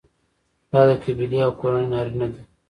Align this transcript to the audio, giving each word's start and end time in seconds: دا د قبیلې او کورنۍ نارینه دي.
دا 0.71 0.81
د 0.89 0.91
قبیلې 1.03 1.39
او 1.45 1.51
کورنۍ 1.59 1.85
نارینه 1.93 2.27
دي. 2.33 2.41